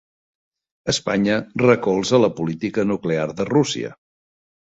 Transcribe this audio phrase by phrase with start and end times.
[0.93, 3.93] Espanya recolza la política nuclear de Rússia